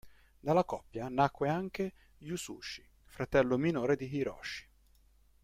Dalla 0.39 0.63
coppia 0.63 1.09
nacque 1.09 1.47
anche 1.47 1.93
Yasushi, 2.17 2.83
fratello 3.05 3.55
minore 3.59 3.95
di 3.95 4.11
Hiroshi. 4.11 4.67